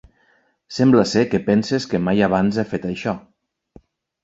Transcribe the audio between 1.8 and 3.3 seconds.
que mai abans he fet això.